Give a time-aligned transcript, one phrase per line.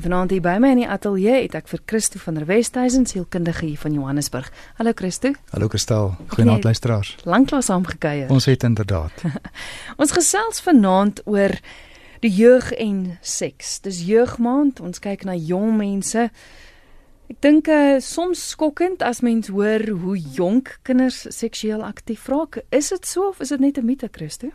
[0.00, 3.66] Vanaand hier by my in die ateljee het ek vir Christo van der Westhuizen, sielkundige
[3.66, 4.46] hier van Johannesburg.
[4.78, 5.32] Hallo Christo.
[5.50, 6.12] Hallo Kristel.
[6.34, 7.16] Goeienaand luisteraars.
[7.26, 8.30] Lanklaas saamgekuier.
[8.30, 9.24] Ons het inderdaad.
[10.00, 11.56] ons gesels vanaand oor
[12.22, 13.80] die jeug en seks.
[13.82, 14.80] Dis jeugmaand.
[14.84, 16.28] Ons kyk na jong mense.
[17.28, 22.62] Ek dink uh, soms skokkend as mens hoor hoe jonk kinders seksueel aktief raak.
[22.70, 24.54] Is dit so of is dit net 'n mite, Christo?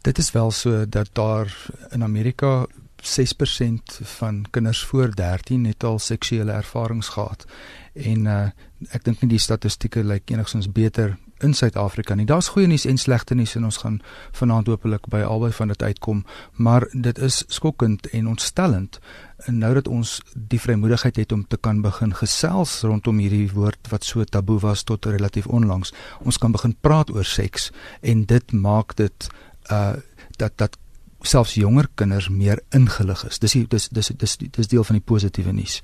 [0.00, 1.52] Dit is wel so dat daar
[1.90, 2.66] in Amerika
[3.02, 7.46] 6% van kinders voor 13 het al seksuele ervarings gehad.
[7.94, 8.48] En uh
[8.88, 12.24] ek dink nie die statistieke lyk enigstens beter in Suid-Afrika nie.
[12.24, 13.98] Daar's goeie nuus en slegte nuus en ons gaan
[14.36, 18.98] vanaand hopelik by albei van dit uitkom, maar dit is skokkend en ontstellend
[19.46, 24.04] nou dat ons die vrymoedigheid het om te kan begin gesels rondom hierdie woord wat
[24.04, 25.94] so taboe was tot relatief onlangs.
[26.24, 27.70] Ons kan begin praat oor seks
[28.00, 29.30] en dit maak dit
[29.70, 29.96] uh
[30.40, 30.78] dat dat
[31.22, 33.38] selfs jonger kinders meer ingelig is.
[33.38, 35.80] Dis dis dis dis dis deel van die positiewe nuus.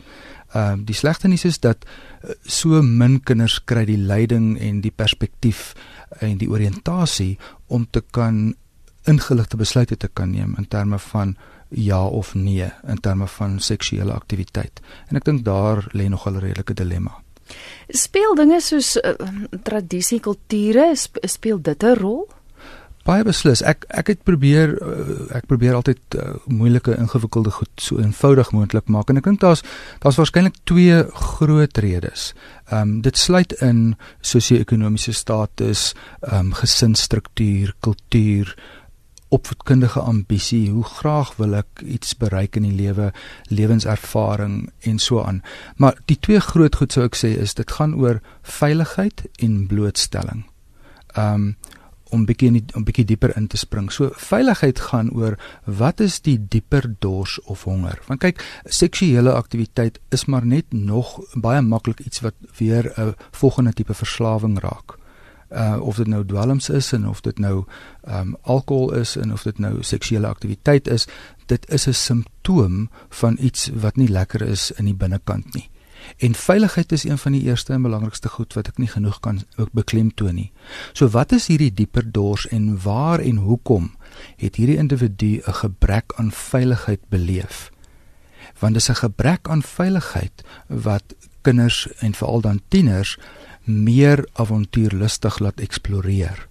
[0.54, 4.80] Ehm uh, die slegte nuus is dat uh, so min kinders kry die leiding en
[4.80, 5.74] die perspektief
[6.20, 8.54] en die oriëntasie om te kan
[9.06, 11.36] ingeligte besluite te kan neem in terme van
[11.68, 14.80] ja of nee in terme van seksuele aktiwiteit.
[15.08, 17.22] En ek dink daar lê nog 'n redelike dilemma.
[17.88, 19.14] Speel dinge soos uh,
[19.62, 22.26] tradisie, kulture speel dit 'n rol?
[23.06, 23.62] Baie beslis.
[23.62, 28.90] Ek ek het probeer uh, ek probeer altyd uh, moeilike ingewikkelde goed so eenvoudig moontlik
[28.92, 29.62] maak en ek dink daar's
[30.04, 31.02] daar's waarskynlik twee
[31.36, 32.32] groot redes.
[32.70, 38.56] Ehm um, dit sluit in sosio-ekonomiese status, ehm um, gesinsstruktuur, kultuur,
[39.28, 43.10] opvoedkundige ambisie, hoe graag wil ek iets bereik in die lewe,
[43.50, 45.42] lewenservaring en so aan.
[45.76, 50.46] Maar die twee groot goed sou ek sê is dit gaan oor veiligheid en blootstelling.
[51.14, 51.56] Ehm um,
[52.10, 53.90] om bietjie om bietjie dieper in te spring.
[53.92, 57.98] So veiligheid gaan oor wat is die dieper dors of honger?
[58.06, 63.72] Want kyk, seksuele aktiwiteit is maar net nog baie maklik iets wat weer 'n volgende
[63.72, 64.98] tipe verslawing raak.
[65.50, 67.64] Uh of dit nou dwelms is en of dit nou
[68.04, 71.06] ehm um, alkohol is en of dit nou seksuele aktiwiteit is,
[71.46, 75.70] dit is 'n simptoom van iets wat nie lekker is in die binnekant nie.
[76.16, 79.42] En veiligheid is een van die eerste en belangrikste goed wat ek nie genoeg kan
[79.72, 80.52] beklemtoon nie.
[80.92, 83.94] So wat is hierdie dieper dors en waar en hoekom
[84.36, 87.70] het hierdie individu 'n gebrek aan veiligheid beleef?
[88.58, 93.18] Want dis 'n gebrek aan veiligheid wat kinders en veral dan tieners
[93.64, 96.48] meer avontuurlustig laat eksploreer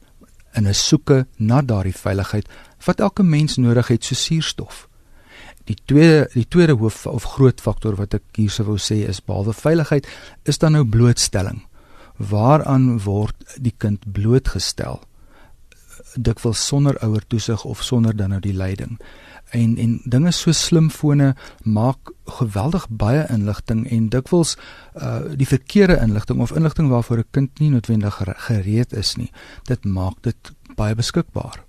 [0.54, 2.50] in 'n soeke na daardie veiligheid
[2.86, 4.88] wat elke mens nodig het so suurstof.
[5.66, 9.24] Die tweede die tweede hoof of groot faktor wat ek hier sou wou sê is
[9.26, 10.08] behalwe veiligheid
[10.46, 11.64] is dan nou blootstelling.
[12.22, 15.02] Waaraan word die kind blootgestel?
[16.16, 19.00] Dikwels sonder ouer toesig of sonder dan nou die leiding.
[19.58, 21.34] En en dinge so slimfone
[21.64, 24.56] maak geweldig baie inligting en dikwels
[25.02, 29.32] uh die verkeerde inligting of inligting waarvoor 'n kind nie noodwendig gereed is nie.
[29.66, 31.64] Dit maak dit baie beskikbaar.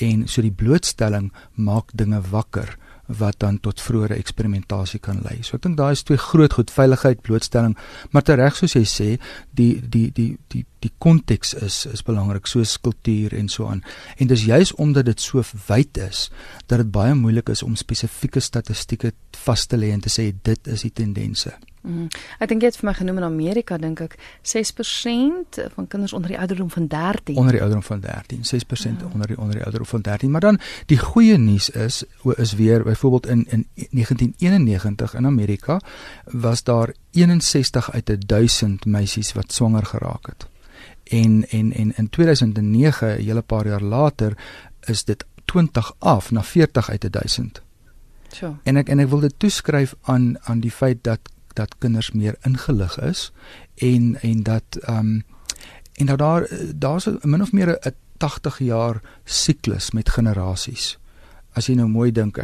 [0.00, 2.76] En so die blootstelling maak dinge wakker
[3.06, 5.40] wat dan tot vroeëre eksperimentasie kan lei.
[5.42, 7.76] So ek dink daai is twee groot goed, veiligheid, blootstelling,
[8.10, 9.08] maar tereg soos jy sê,
[9.56, 13.82] die die die die die konteks is is belangrik, soos kultuur en so aan.
[14.18, 16.28] En dis juis omdat dit so wyd is
[16.66, 19.12] dat dit baie moeilik is om spesifieke statistieke
[19.46, 21.54] vas te lê en te sê dit is die tendense.
[21.86, 22.08] Mm.
[22.42, 26.32] Ek dink jy het vir my genoem in Amerika dink ek 6% van kinders onder
[26.32, 27.36] die ouderdom van 13.
[27.38, 29.10] Onder die ouderdom van 13, 6% ja.
[29.12, 30.30] onder die onder die ouderdom van 13.
[30.30, 30.58] Maar dan
[30.90, 32.02] die goeie nuus is
[32.36, 35.80] is weer byvoorbeeld in in 1991 in Amerika
[36.24, 40.46] was daar 61 uit 1000 meisies wat swanger geraak het.
[41.04, 44.36] En en en in 2009, 'n hele paar jaar later,
[44.80, 47.62] is dit 20 af na 40 uit 1000.
[48.28, 48.56] So.
[48.62, 51.20] En ek en ek wil dit toeskryf aan aan die feit dat
[51.56, 53.30] dat kinders meer ingelig is
[53.74, 55.24] en en dat ehm um,
[55.96, 60.96] en dat daar daar's min of meer 'n 80 jaar siklus met generasies.
[61.56, 62.36] As jy nou mooi dink,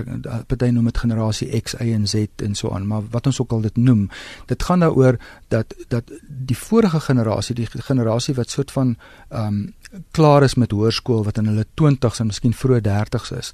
[0.48, 2.14] party noem dit generasie X, Y en Z
[2.44, 4.06] en so aan, maar wat ons ook al dit noem,
[4.48, 5.18] dit gaan daaroor
[5.52, 8.96] dat dat die vorige generasie, die generasie wat soort van
[9.28, 9.74] ehm um,
[10.10, 13.52] klaar is met hoërskool wat in hulle 20s en miskien vroeë 30s is.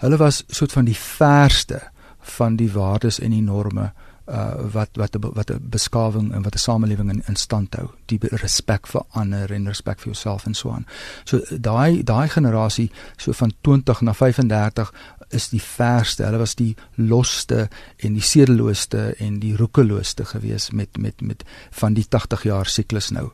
[0.00, 1.82] Hulle was soort van die verste
[2.24, 3.92] van die waardes en die norme
[4.26, 8.18] uh wat wat wat 'n beskawing en wat 'n samelewing in, in stand hou die
[8.20, 10.86] respek vir ander en respek vir jouself en so aan.
[11.24, 14.92] So daai daai generasie so van 20 na 35
[15.28, 16.24] is die verste.
[16.24, 21.94] Hulle was die losste en die sedelooste en die roekelooste gewees met met met van
[21.94, 23.30] die 80 jaar siklus nou.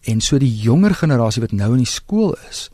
[0.00, 2.70] En so die jonger generasie wat nou in die skool is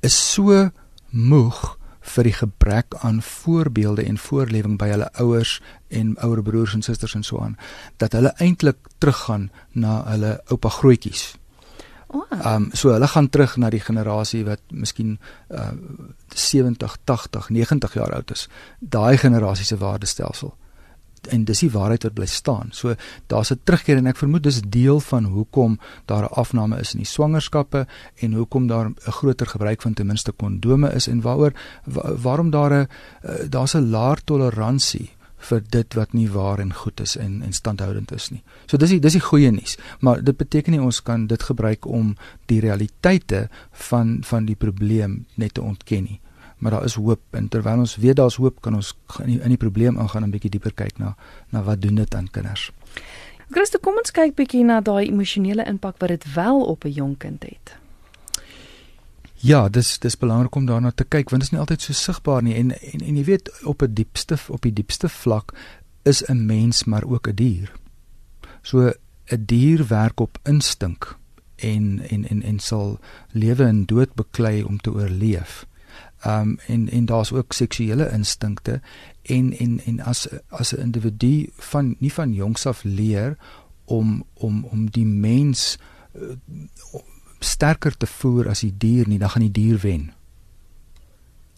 [0.00, 0.70] is so
[1.10, 6.82] moeg vir die gebrek aan voorbeelde en voorlewing by hulle ouers en ouer broers en
[6.82, 7.56] susters en so aan
[8.02, 11.34] dat hulle eintlik teruggaan na hulle oupa grootjies.
[12.14, 15.18] Ehm um, so hulle gaan terug na die generasie wat miskien
[15.48, 15.70] uh
[16.34, 18.48] 70, 80, 90 jaar oud is.
[18.78, 20.54] Daai generasie se waardestelsel
[21.26, 22.68] en dis die waarheid wat bly staan.
[22.72, 22.94] So
[23.26, 27.00] daar's 'n terugkeer en ek vermoed dis deel van hoekom daar 'n afname is in
[27.00, 27.86] die swangerskappe
[28.20, 31.52] en hoekom daar 'n groter gebruik van ten minste kondome is en waaroor
[31.84, 32.88] wa, waarom daar 'n
[33.24, 37.52] uh, daar's 'n laer toleransie vir dit wat nie waar en goed is en en
[37.52, 38.42] standhoudend is nie.
[38.66, 41.86] So dis die dis die goeie nuus, maar dit beteken nie ons kan dit gebruik
[41.86, 42.16] om
[42.46, 46.20] die realiteite van van die probleem net te ontken nie
[46.64, 49.52] maar daar is hoop en terwyl ons weet daar's hoop kan ons in die, in
[49.52, 51.14] die probleem ingaan en 'n bietjie dieper kyk na
[51.52, 52.70] na wat doen dit aan kinders.
[53.50, 57.18] Christo, kom ons kyk bietjie na daai emosionele impak wat dit wel op 'n jong
[57.18, 57.76] kind het.
[59.34, 62.42] Ja, dis dis belangrik om daarna te kyk want dit is nie altyd so sigbaar
[62.42, 65.52] nie en en en jy weet op 'n diepste op die diepste vlak
[66.02, 67.72] is 'n mens maar ook 'n dier.
[68.62, 68.92] So
[69.30, 71.16] 'n dier werk op instink
[71.56, 72.98] en en en en sal
[73.30, 75.66] lewe en dood beklei om te oorleef.
[76.24, 78.80] Ehm um, en en daar's ook seksuele instinkte
[79.22, 83.36] en en en as as 'n individu van nie van jongs af leer
[83.84, 85.78] om om om die mens
[86.16, 86.36] uh,
[87.38, 90.12] sterker te voer as die dier nie, dan gaan die dier wen.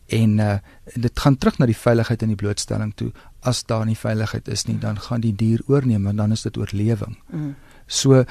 [0.06, 0.58] En uh,
[0.94, 3.10] dit gaan terug na die veiligheid en die blootstelling toe.
[3.40, 6.58] As daar nie veiligheid is nie, dan gaan die dier oorneem en dan is dit
[6.58, 7.18] oorlewing.
[7.30, 7.54] Mm.
[7.86, 8.24] So uh,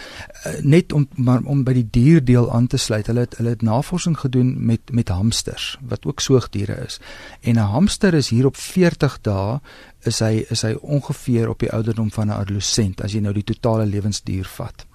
[0.62, 3.08] net om maar om by die dierdeel aan te sluit.
[3.08, 7.00] Hulle het hulle het navorsing gedoen met met hamsters wat ook soogdiere is.
[7.42, 9.60] En 'n hamster is hier op 40 dae
[10.04, 13.44] is hy is hy ongeveer op die ouderdom van 'n adolescent as jy nou die
[13.44, 14.86] totale lewensduur vat.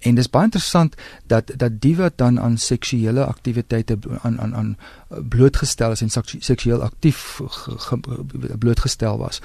[0.00, 0.94] En dis baie interessant
[1.28, 4.76] dat dat die wat dan aan seksuele aktiwiteite aan aan aan
[5.28, 7.40] blootgestel is en seksueel aktief
[8.58, 9.40] blootgestel was.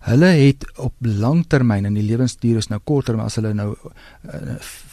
[0.00, 3.74] Hulle het op lang termyn in die lewensduur is nou korter maar as hulle nou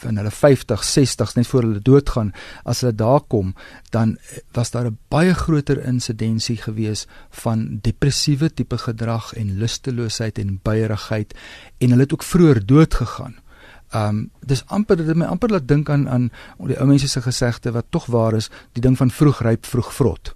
[0.02, 2.34] van hulle 50, 60s net voor hulle doodgaan,
[2.64, 3.54] as hulle daar kom,
[3.90, 4.18] dan
[4.52, 11.34] was daar 'n baie groter insidensie gewees van depressiewe tipe gedrag en lusteloosheid en buierigheid
[11.78, 13.45] en hulle het ook vroeër dood gegaan.
[13.94, 17.70] Um, dis amper dit my amper laat dink aan aan die ou mense se gesegde
[17.72, 20.34] wat tog waar is, die ding van vroeg ryp vroeg vrot.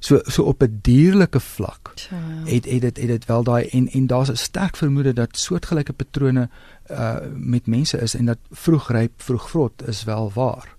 [0.00, 2.16] So so op 'n dierlike vlak ja.
[2.44, 5.92] het het dit het dit wel daai en en daar's 'n sterk vermoede dat soortgelyke
[5.92, 6.48] patrone
[6.90, 10.76] uh met mense is en dat vroeg ryp vroeg vrot is wel waar.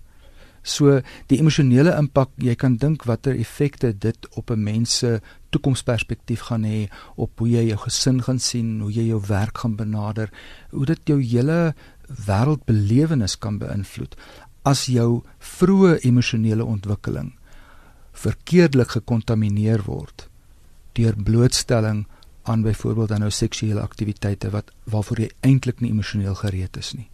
[0.62, 1.00] So
[1.30, 5.20] die emosionele impak, jy kan dink watter effekte dit op 'n mens se
[5.50, 9.76] toekomsperspektief gaan hê op hoe jy jou gesin gaan sien, hoe jy jou werk gaan
[9.76, 10.30] benader,
[10.70, 11.74] hoe dit jou hele
[12.08, 14.16] wêreldbelewenis kan beïnvloed
[14.68, 15.22] as jou
[15.56, 17.32] vroeë emosionele ontwikkeling
[18.12, 20.28] verkeerdelik gekontamineer word
[20.98, 22.06] deur blootstelling
[22.48, 27.08] aan byvoorbeeld dan nou seksuele aktiwiteite wat waarvoor jy eintlik nie emosioneel gereed is nie.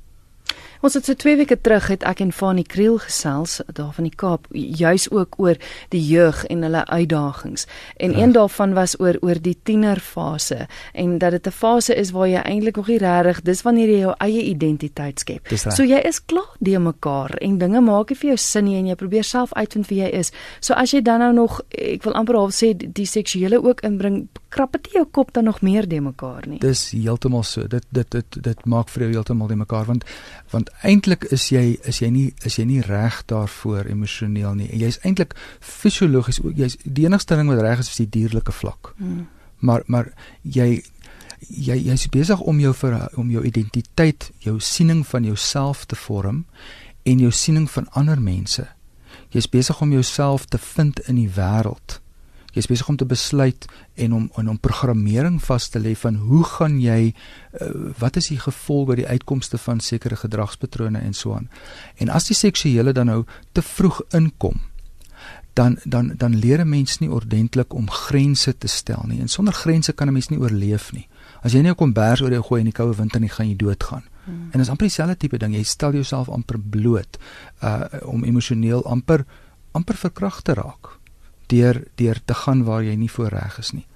[0.85, 4.13] Ons het so 2 weke terug het ek en Fanie Kriel gesels daar van die
[4.21, 5.57] Kaap juis ook oor
[5.95, 7.65] die jeug en hulle uitdagings.
[7.97, 8.19] En ja.
[8.19, 12.43] een daarvan was oor oor die tienerfase en dat dit 'n fase is waar jy
[12.45, 15.49] eintlik nog nie regtig dis wanneer jy jou eie identiteit skep.
[15.57, 18.87] So jy is klaar die mekaar en dinge maak nie vir jou sin nie en
[18.87, 20.33] jy probeer self uitvind wie jy is.
[20.61, 24.29] So as jy dan nou nog ek wil amper half sê die seksuele ook inbring,
[24.49, 26.59] krap dit jou kop dan nog meer die mekaar nie.
[26.59, 27.67] Dis heeltemal so.
[27.67, 30.05] Dit dit dit dit maak vir jou heeltemal die mekaar want
[30.51, 34.69] want eintlik is jy is jy nie is jy nie reg daarvoor emosioneel nie.
[34.73, 38.95] Jy's eintlik fisiologies jy's die enigste ding wat reg is is die dierlike vlak.
[38.99, 39.27] Hmm.
[39.61, 40.13] Maar maar
[40.43, 40.83] jy
[41.49, 46.45] jy jy's besig om jou vir om jou identiteit, jou siening van jouself te vorm
[47.05, 48.67] en jou siening van ander mense.
[49.31, 52.01] Jy's besig om jouself te vind in die wêreld
[52.55, 56.45] jy's besig om te besluit en om en om programmering vas te lê van hoe
[56.45, 61.51] gaan jy uh, wat is die gevolge die uitkomste van sekere gedragspatrone en so aan.
[61.99, 64.61] En as die seksuele dan nou te vroeg inkom
[65.55, 69.21] dan dan dan leer 'n mens nie ordentlik om grense te stel nie.
[69.21, 71.09] En sonder grense kan 'n mens nie oorleef nie.
[71.43, 73.57] As jy nie 'n kombers oor jou gooi in die koue winter nie, gaan jy
[73.57, 74.03] doodgaan.
[74.25, 74.35] Hmm.
[74.35, 75.55] En dit is amper dieselfde tipe ding.
[75.55, 77.19] Jy stel jouself amper bloot
[77.63, 79.25] uh om emosioneel amper
[79.73, 80.94] amper verkragt te raak
[81.47, 83.87] deur deur te gaan waar jy nie voorreg is nie.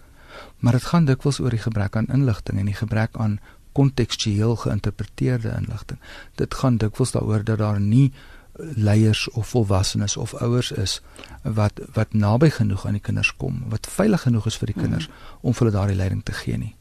[0.59, 3.39] Maar dit gaan dikwels oor die gebrek aan inligting en die gebrek aan
[3.73, 6.01] kontekstueel geïnterpreteerde inligting.
[6.35, 8.13] Dit gaan dikwels daaroor dat daar nie
[8.59, 11.01] leiers of volwassenes of ouers is
[11.43, 15.07] wat wat naby genoeg aan die kinders kom, wat veilig genoeg is vir die kinders
[15.09, 15.15] mm.
[15.41, 16.75] om vir hulle daardie leiding te gee nie.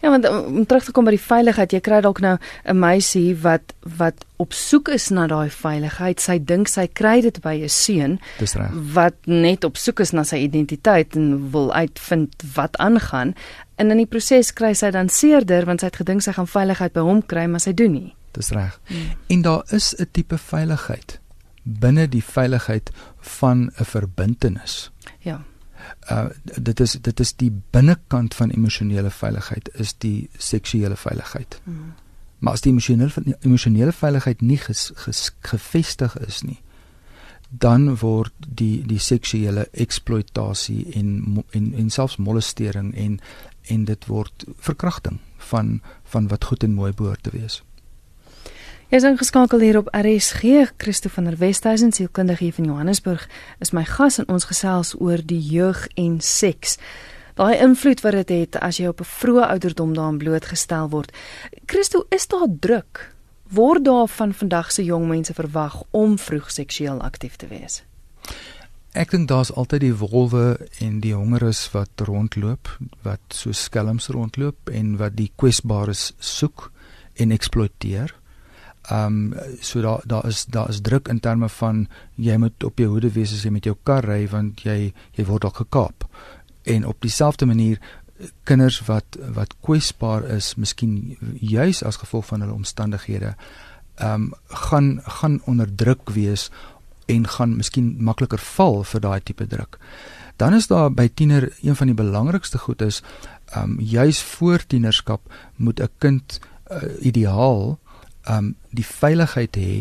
[0.00, 3.36] Ja, want om terug te kom by die veiligheid, jy kry dalk nou 'n meisie
[3.36, 6.20] wat wat op soek is na daai veiligheid.
[6.20, 8.20] Sy dink sy kry dit by 'n seun.
[8.94, 13.34] Wat net op soek is na sy identiteit en wil uitvind wat aangaan.
[13.76, 16.92] En in die proses kry sy dan seerder want sy het gedink sy gaan veiligheid
[16.92, 18.14] by hom kry, maar sy doen nie.
[18.32, 18.80] Dis reg.
[18.86, 19.10] Hmm.
[19.26, 21.20] En daar is 'n tipe veiligheid
[21.62, 24.90] binne die veiligheid van 'n verbintenis.
[25.18, 25.44] Ja.
[26.10, 31.60] Uh dit is dit is die binnekant van emosionele veiligheid is die seksuele veiligheid.
[31.64, 31.92] Hmm.
[32.38, 36.58] Maar as die emosionele emosionele veiligheid nie ges, ges, gevestig is nie,
[37.50, 43.18] dan word die die seksuele eksploitasie en en en selfs molestering en
[43.68, 45.18] en dit word verkrachting
[45.50, 47.62] van van wat goed en mooi behoort te wees.
[48.90, 50.72] Jy is ingeskakel hier op RSG.
[50.82, 53.28] Christo van der Westhuizen, sielkundige hier van Johannesburg,
[53.62, 56.74] is my gas en ons gesels oor die jeug en seks.
[57.38, 61.14] Daai invloed wat dit het as jy op 'n vroeë ouderdom daaraan blootgestel word.
[61.66, 63.14] Christo, is daar druk?
[63.48, 67.84] Word daar van vandag se jong mense verwag om vroeg seksueel aktief te wees?
[68.92, 74.68] Ek dink daar's altyd die wolwe en die hongeres wat rondloop, wat so skelms rondloop
[74.72, 76.72] en wat die kwesbares soek
[77.14, 78.19] en eksploiteer.
[78.88, 82.78] Ehm um, so daar daar is daar is druk in terme van jy moet op
[82.78, 86.08] jou hoede wees as jy met jou kar ry want jy jy word dalk gekaap.
[86.62, 87.78] En op dieselfde manier
[88.44, 93.34] kinders wat wat kwesbaar is, miskien juis as gevolg van hulle omstandighede,
[93.94, 96.50] ehm um, gaan gaan onder druk wees
[97.06, 99.78] en gaan miskien makliker val vir daai tipe druk.
[100.36, 103.02] Dan is daar by tiener een van die belangrikste goed is
[103.52, 105.20] ehm um, juis voor tienerskap
[105.56, 107.78] moet 'n kind uh, ideaal
[108.30, 109.74] um die veiligheid hê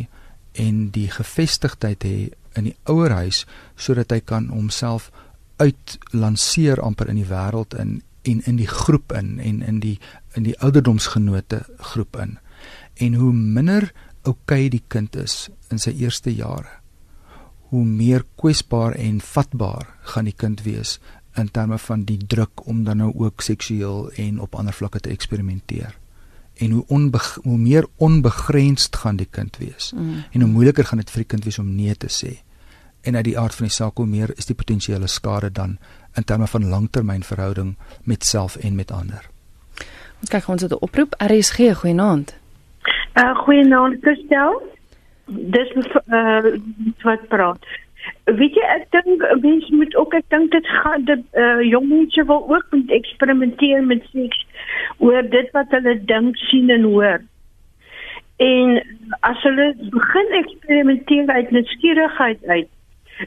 [0.60, 2.18] en die gevestigdheid hê
[2.58, 3.46] in die ouerhuis
[3.77, 5.10] sodat hy kan homself
[5.60, 9.98] uitlanseer amper in die wêreld in en in die groep in en in die
[10.38, 12.38] in die ouderdomsgenote groep in.
[13.00, 13.91] En hoe minder
[14.27, 16.79] oukei die kind is in sy eerste jare,
[17.72, 20.98] hoe meer kwesbaar en vatbaar gaan die kind wees
[21.39, 25.13] in terme van die druk om dan nou ook seksueel en op ander vlakke te
[25.13, 25.96] eksperimenteer
[26.60, 30.24] en hoe onbe hoe meer onbegrensd gaan die kind wees mm.
[30.32, 32.39] en hoe moeiliker gaan dit vir die kind wees om nee te sê
[33.01, 35.78] en uit die aard van die saak hoe meer is die potensiële skade dan
[36.16, 39.30] in terme van langtermynverhouding met self en met ander.
[40.20, 42.36] Ons kyk ons het 'n oproep RSG goeienaand.
[43.16, 44.62] Uh goeienaand Christel.
[45.25, 45.70] Dis
[46.08, 46.44] uh
[47.04, 47.63] wat praat.
[48.30, 52.25] Weet jy ek dink mense moet ook ek dink dit gaan die uh, jong mense
[52.30, 54.46] wil ook moet eksperimenteer met seks
[54.98, 57.22] oor dit wat hulle dink sien en hoor.
[58.39, 58.75] En
[59.28, 62.70] as hulle begin eksperimenteer uit nuuskierigheid uit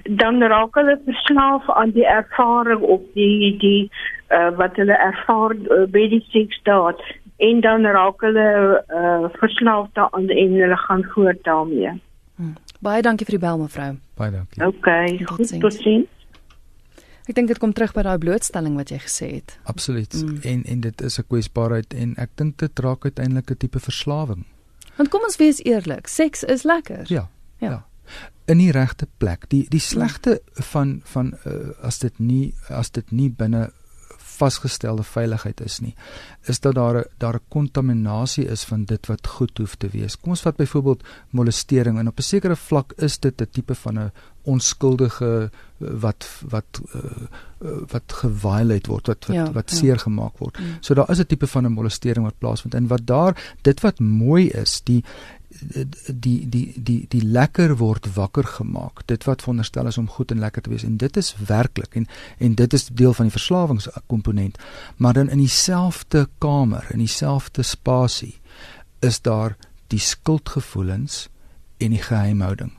[0.02, 3.90] dan raak hulle verslaaf aan die ervaring of die die
[4.30, 7.00] uh, wat hulle ervaar uh, by die seks daad
[7.36, 8.48] en dan raak hulle
[8.88, 11.92] uh, verslaaf daaraan en hulle gaan voort daarmee.
[12.36, 12.54] Hmm.
[12.82, 13.92] Baie dankie vir die bel mevrou.
[14.18, 14.62] Baie dankie.
[14.66, 16.08] Okay, goed tot sien.
[17.30, 19.54] Ek dink dit kom terug by daai blootstelling wat jy gesê het.
[19.70, 20.14] Absoluut.
[20.18, 20.40] Mm.
[20.42, 24.44] En en dit is 'n kwesbaarheid en ek dink dit raak uiteindelik 'n tipe verslawing.
[24.96, 27.04] Want kom ons wees eerlik, seks is lekker.
[27.06, 27.30] Ja.
[27.58, 27.70] Ja.
[27.70, 27.86] ja.
[28.44, 29.48] In die regte plek.
[29.48, 33.70] Die die slegte van van uh, as dit nie as dit nie binne
[34.42, 35.94] vasgestelde veiligheid is nie
[36.50, 40.16] is dat daar 'n daar 'n kontaminasie is van dit wat goed hoef te wees.
[40.16, 43.98] Kom ons vat byvoorbeeld molestering en op 'n sekere vlak is dit 'n tipe van
[43.98, 47.00] 'n onskuldige eh, wat wat uh,
[47.90, 49.76] wat geviolate word wat wat, ja, wat ja.
[49.76, 50.58] seer gemaak word.
[50.58, 50.76] Ja.
[50.80, 53.98] So daar is 'n tipe van 'n molestering wat plaasvind en wat daar dit wat
[53.98, 55.04] mooi is, die
[56.06, 59.06] die die die die lekker word wakker gemaak.
[59.06, 62.06] Dit wat veronderstel is om goed en lekker te wees en dit is werklik en
[62.38, 64.58] en dit is deel van die verslawingskomponent.
[64.96, 68.40] Maar dan in dieselfde kamer, in dieselfde spasie
[69.00, 69.56] is daar
[69.86, 71.28] die skuldgevoelens
[71.78, 72.72] en die geheimhouding.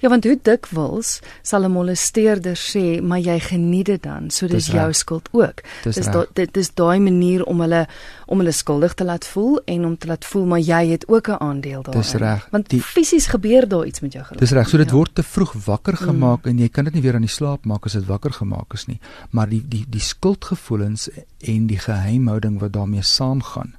[0.00, 4.64] Ja, want hoe dikwels sal 'n molesteerder sê, "Maar jy geniet dit dan, so dis,
[4.64, 7.86] dis jou skuld ook." Dis dis da, dit is daai manier om hulle
[8.26, 11.28] om hulle skuldig te laat voel en om te laat voel maar jy het ook
[11.28, 12.02] 'n aandeel daarin.
[12.02, 12.48] Dis reg.
[12.50, 14.40] Want fisies gebeur daar iets met jou geloof.
[14.40, 14.68] Dis reg.
[14.68, 14.96] So dit ja.
[14.96, 16.06] word te vroeg wakker mm.
[16.06, 16.50] gemaak mm.
[16.50, 18.86] en jy kan dit nie weer aan die slaap maak as dit wakker gemaak is
[18.86, 19.00] nie.
[19.30, 23.74] Maar die die die skuldgevoelens en die geheimhouding wat daarmee saamgaan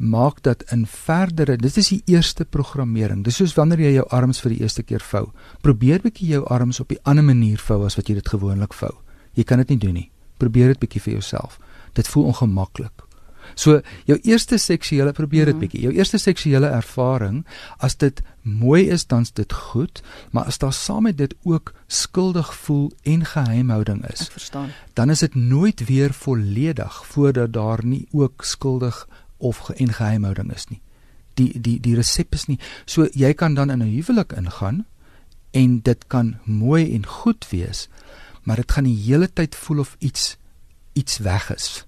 [0.00, 3.24] maak dat in verdere dit is die eerste programmering.
[3.24, 5.26] Dis soos wanneer jy jou arms vir die eerste keer vou.
[5.60, 8.94] Probeer bietjie jou arms op 'n ander manier vou as wat jy dit gewoonlik vou.
[9.34, 10.10] Jy kan dit nie doen nie.
[10.38, 11.58] Probeer dit bietjie vir jouself.
[11.92, 12.92] Dit voel ongemaklik.
[13.54, 15.60] So jou eerste seksuele probeer dit Mhm.
[15.60, 15.80] bietjie.
[15.82, 17.44] Jou eerste seksuele ervaring,
[17.78, 22.54] as dit mooi is, dan's dit goed, maar as daar saam met dit ook skuldig
[22.54, 24.70] voel en geheimhouding is, Ek verstaan.
[24.94, 29.08] dan is dit nooit weer volledig voordat daar nie ook skuldig
[29.40, 30.80] of ge en geheimhouding is nie.
[31.34, 32.58] Die die die resep is nie.
[32.84, 34.86] So jy kan dan in 'n huwelik ingaan
[35.50, 37.88] en dit kan mooi en goed wees,
[38.42, 40.36] maar dit gaan die hele tyd voel of iets
[40.92, 41.86] iets weg is.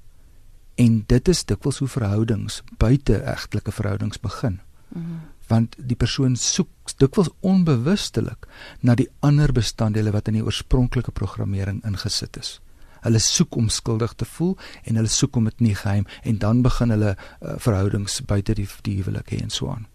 [0.75, 4.61] En dit is dikwels hoe verhoudings, buite egtelike verhoudings begin.
[4.88, 5.02] Mhm.
[5.47, 8.47] Want die persoon soek dikwels onbewustelik
[8.80, 12.61] na die ander bestanddele wat in die oorspronklike programmering ingesit is.
[13.02, 16.62] Hulle soek om skuldig te voel en hulle soek om dit nie geheim en dan
[16.62, 19.87] begin hulle uh, verhoudings buite die die huwelik hê en so aan.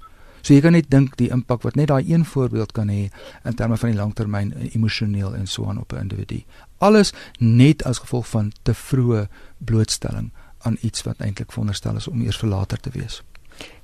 [0.42, 3.10] So jy kan net dink die impak wat net daai een voorbeeld kan hê
[3.44, 6.44] in terme van die langtermyn eh, emosioneel en so aan op 'n individu.
[6.78, 12.22] Alles net as gevolg van te vroeë blootstelling aan iets wat eintlik veronderstel is om
[12.22, 13.24] eers vir later te wees.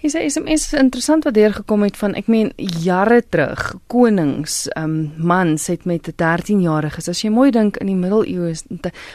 [0.03, 2.49] Hier sê SMS interessant wat deurgekom het van ek meen
[2.83, 7.95] jare terug konings um mans het met 'n 13-jariges as jy mooi dink in die
[7.95, 8.63] middeleeue is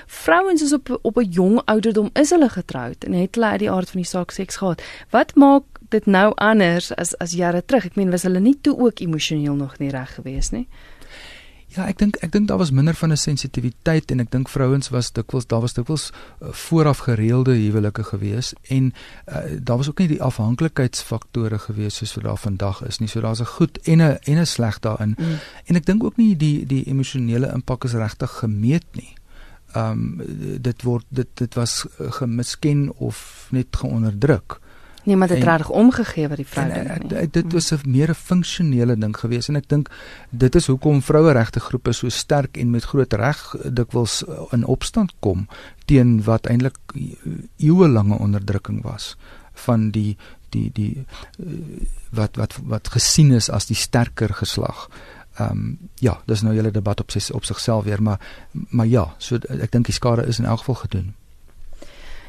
[0.06, 3.70] vrouens is op op 'n jong ouderdom is hulle getroud en het hulle uit die
[3.70, 4.82] aard van die saak seks gehad.
[5.10, 7.84] Wat maak dit nou anders as as jare terug?
[7.84, 10.68] Ek meen was hulle nie toe ook emosioneel nog nie reg geweest nie?
[11.76, 14.88] Ja, ek dink ek dink daar was minder van 'n sensitiwiteit en ek dink vrouens
[14.88, 18.92] was dikwels daar was dikwels uh, vooraf gereelde huwelike gewees en
[19.28, 23.08] uh, daar was ook nie die afhanklikheidsfaktore gewees soos wat daar vandag is nie.
[23.08, 25.14] So daar's 'n goed en 'n en 'n sleg daarin.
[25.18, 25.38] Mm.
[25.64, 29.12] En ek dink ook nie die die emosionele impak is regtig gemeet nie.
[29.74, 30.22] Ehm um,
[30.60, 34.60] dit word dit dit was uh, gemisken of net geonderdruk.
[35.08, 37.18] Niemand het En- regtig omgegee wat die vrou En dink ek, nie.
[37.18, 39.88] ek, dit was 'n meer 'n funksionele ding gewees en ek dink
[40.30, 45.12] dit is hoekom vroueregte groepe so sterk en met groot reg dikwels uh, in opstand
[45.20, 45.46] kom
[45.86, 46.76] teen wat eintlik
[47.56, 49.16] eeuelange onderdrukking was
[49.54, 50.16] van die
[50.50, 51.04] die die
[51.40, 51.46] uh,
[52.10, 54.88] wat wat wat gesien is as die sterker geslag.
[55.38, 58.20] Ehm um, ja, dis nou 'n hele debat op sy op sigself weer, maar
[58.52, 61.14] maar ja, so ek dink die skade is in elk geval gedoen.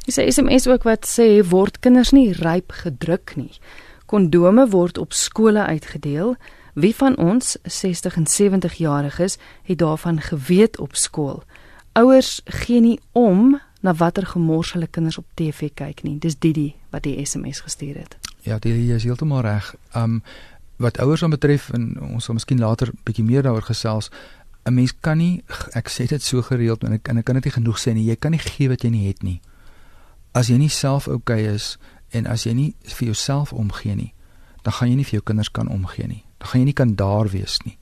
[0.09, 3.51] Dis 'n SMS ook wat sê word kinders nie ryp gedruk nie.
[4.05, 6.35] Kondome word op skole uitgedeel.
[6.73, 11.43] Wie van ons 60 en 70 jariges het daarvan geweet op skool?
[11.93, 16.19] Ouers gee nie om na watter gemors hulle kinders op TV kyk nie.
[16.19, 18.17] Dis Didi wat die SMS gestuur het.
[18.41, 19.75] Ja, jy is heeltemal reg.
[19.95, 20.23] Um
[20.75, 24.09] wat ouers aan betref en ons sal miskien later bietjie meer daaroor gesels.
[24.65, 25.43] 'n Mens kan nie
[25.73, 28.05] ek sê dit so gereeld en ek en ek kan dit nie genoeg sê nie.
[28.05, 29.41] Jy kan nie gee wat jy nie het nie.
[30.31, 31.77] As jy nie self oukei okay is
[32.11, 34.13] en as jy nie vir jouself omgee nie,
[34.63, 36.23] dan gaan jy nie vir jou kinders kan omgee nie.
[36.37, 37.77] Dan gaan jy nie kan daar wees nie.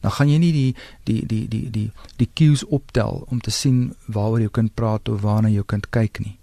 [0.00, 3.94] Dan gaan jy nie die die die die die die cues optel om te sien
[4.06, 6.36] waaroor jou kind praat of waarna jou kind kyk nie.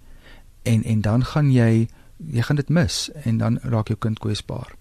[0.62, 4.74] En en dan gaan jy jy gaan dit mis en dan raak jou kind kwesbaar.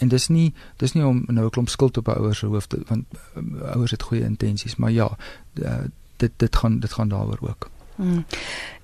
[0.00, 2.82] En dis nie dis nie om nou 'n klomp skuld op ouers se hoof te
[2.88, 3.04] want
[3.36, 5.16] um, ouers het goeie intensies, maar ja,
[5.54, 5.78] uh,
[6.16, 7.70] dit dit gaan dit gaan daaroor ook.
[8.00, 8.24] Hmm.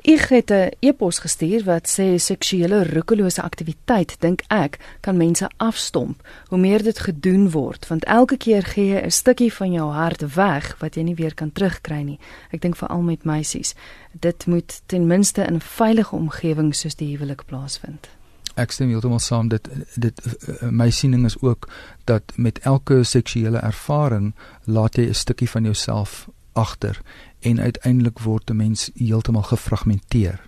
[0.05, 6.29] Ek het 'n e-pos gestuur wat sê seksuele roekelose aktiwiteit dink ek kan mense afstomp
[6.49, 10.35] hoe meer dit gedoen word want elke keer gee jy 'n stukkie van jou hart
[10.35, 12.19] weg wat jy nie weer kan terugkry nie.
[12.51, 13.75] Ek dink veral met meisies.
[14.13, 18.09] Dit moet ten minste in 'n veilige omgewing soos die huwelik plaasvind.
[18.55, 21.69] Ek stem heeltemal saam dit dit uh, my siening is ook
[22.05, 27.01] dat met elke seksuele ervaring laat jy 'n stukkie van jouself agter
[27.41, 30.41] en uiteindelik word 'n mens heeltemal gefragmenteer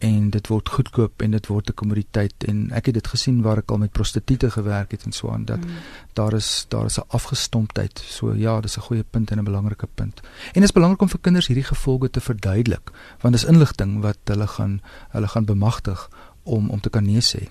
[0.00, 3.58] en dit word goedkoop en dit word 'n kommoditeit en ek het dit gesien waar
[3.58, 5.70] ek al met prostituie gewerk het en so aan dat Mm.
[6.12, 7.98] daar is daar is 'n afgestomptheid.
[7.98, 10.20] So ja, dis 'n goeie punt en 'n belangrike punt.
[10.20, 14.18] En dit is belangrik om vir kinders hierdie gevolge te verduidelik want dis inligting wat
[14.24, 14.80] hulle gaan
[15.10, 16.10] hulle gaan bemagtig
[16.42, 17.48] om om te kan nee sê.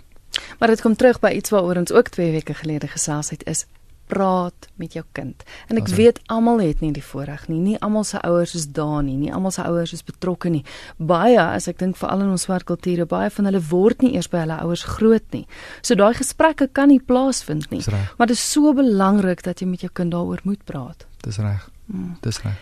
[0.59, 3.65] Maar dit kom terug by iets waaroor ons ook 2 weke gelede gesels het is
[4.09, 5.43] praat met jou kind.
[5.69, 7.59] En ek weet almal het nie die voorreg nie.
[7.61, 9.17] Nie almal se ouers is daar nie.
[9.19, 10.63] Nie almal se ouers is betrokke nie.
[10.97, 14.29] Baie, as ek dink veral in ons swart kulture, baie van hulle word nie eers
[14.31, 15.45] by hulle ouers groot nie.
[15.81, 17.83] So daai gesprekke kan nie plaasvind nie.
[17.85, 18.17] Dis.
[18.17, 21.05] Maar dit is so belangrik dat jy met jou kind daaroor moet praat.
[21.25, 21.69] Dis reg.
[21.93, 22.17] Mm.
[22.25, 22.57] Dis reg.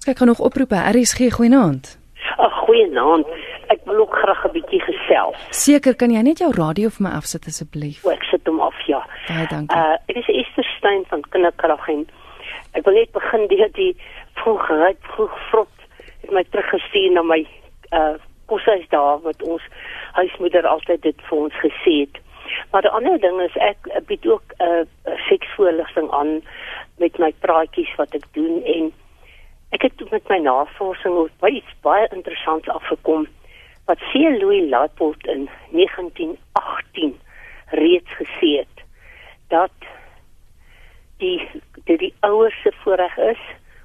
[0.00, 0.80] Ons kyk gou nog oproepe.
[0.96, 1.96] RSG goeienaand.
[2.36, 3.28] Ag, goeienaand.
[3.72, 5.36] Ek wil ook graag 'n bietjie gesels.
[5.50, 8.04] Seker kan jy net jou radio vir my afsit asseblief.
[8.04, 8.65] O, ek sit hom af.
[9.26, 9.76] Baie dankie.
[9.76, 12.04] Uh, ek is Esther Stein van Kinderkrag en
[12.78, 13.92] ek wil net begin deur die
[14.38, 15.86] vroeg ryp vroeg vrot
[16.22, 17.42] het my teruggestuur na my
[17.96, 18.14] uh
[18.46, 19.64] koshuis daar wat ons
[20.14, 22.20] huismoeder altyd dit vir ons gesê het.
[22.70, 26.30] Maar die ander ding is ek bied ook 'n uh, seksvoorligting aan
[27.02, 28.92] met my praatjies wat ek doen en
[29.74, 33.26] ek het met my navorsing op baie baie interessants afgekom
[33.90, 34.22] wat C.
[34.38, 37.18] Louis Laatpold in 1918
[37.70, 38.75] reeds gesê het
[39.52, 39.88] dat
[41.22, 41.40] die
[41.84, 43.42] dit die ouers se voorreg is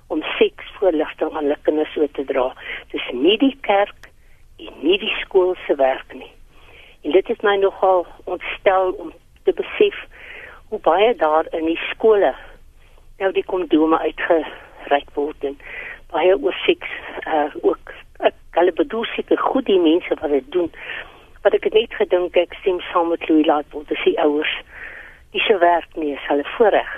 [0.07, 2.47] om seksvoorligting aan hulle kinders oor te dra.
[2.91, 4.09] Dis nie die kerk
[4.59, 6.31] en nie die skool se werk nie.
[7.01, 9.97] En dit het my nogal ontstel om te besef
[10.69, 12.33] hoe baie daar in die skole
[13.21, 15.57] nou die kondome uitgereik word en
[16.11, 16.91] baie oor seks
[17.27, 17.93] uh, ook
[18.27, 20.69] ek hulle bedoel seker goed die mense wat dit doen.
[21.45, 24.51] Wat ek het net gedink ek stem saam met Louis Laatpold, dis die ouers.
[25.31, 26.89] Dis se werk nie, is hulle voorreg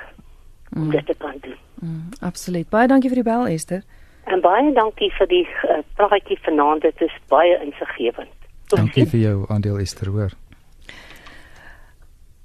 [0.74, 0.92] om mm.
[0.92, 1.60] dit te kan doen.
[1.82, 2.70] Mm, absoluut.
[2.70, 3.84] Baie dankie vir die bel Esther.
[4.26, 6.82] En baie dankie vir die uh, praatjie vanaand.
[6.82, 8.32] Dit is baie insiggewend.
[8.74, 10.34] Dankie vir jou aandeel Esther, hoor.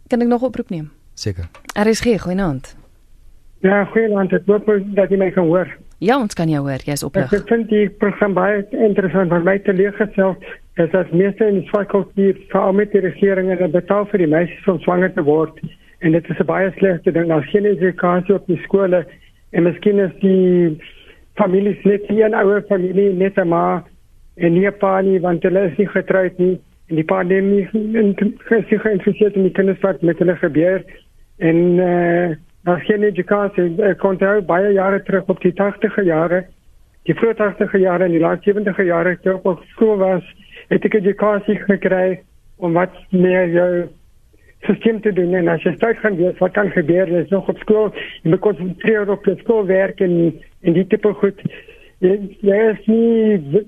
[0.09, 0.91] Kan ek nog oproep neem?
[1.15, 1.49] Seker.
[1.77, 2.75] Er is geen goeienaand.
[3.65, 4.33] Ja, goeienaand.
[4.33, 5.71] Ek hoop dat jy my kan hoor.
[5.99, 6.83] Ja, ons kan jou hoor.
[6.87, 7.33] Jy's oplig.
[7.35, 10.37] Ek vind die program baie interessant want my teleurgestel
[10.79, 14.71] is dat meeste in die fakulteit veral met die regering en betaal vir die meisies
[14.71, 15.59] om swanger te word
[16.07, 17.29] en dit is 'n baie slegte ding.
[17.29, 19.05] Daar's geen edukasie op die skole
[19.51, 20.79] en miskien is die
[21.35, 23.83] families net nie 'n ouer familie net 'n ma
[24.37, 27.51] en nie 'n pa nie want hulle is nie getroud nie en die pa neem
[27.51, 27.69] nie
[28.49, 30.85] gesig geïnteresseerd in die kinders wat met hulle gebeur
[31.39, 32.37] en eh
[32.69, 33.73] uh, daar's geen edukasie.
[33.83, 36.45] Ek kon daar baie jare terug op die 80e jare
[37.09, 40.25] die vroeë 80e jare en die laat 70e jare toe ek op skool was,
[40.69, 42.19] het ek edukasie gekry
[42.61, 43.71] om wat meer jou
[44.67, 45.33] systeem te doen.
[45.39, 47.09] En as jy start gaan weet wat kan gebeur?
[47.23, 50.19] Is nog op skool en moet konsentreer op die skoolwerk en
[50.67, 51.41] en die tipe goed.
[52.05, 53.65] Jy, jy is nie